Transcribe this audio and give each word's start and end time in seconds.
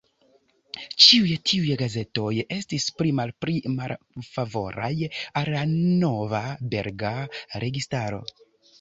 Ĉiuj 1.05 1.35
tiuj 1.49 1.77
gazetoj 1.81 2.31
estis 2.57 2.89
pli 3.03 3.13
malpli 3.21 3.55
malfavoraj 3.75 4.93
al 5.43 5.55
la 5.59 5.65
nova 5.77 6.45
belga 6.77 7.17
registaro. 7.67 8.27